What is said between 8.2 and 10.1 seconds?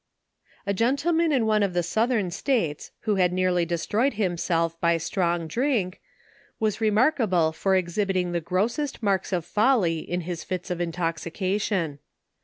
the grossest marks of folly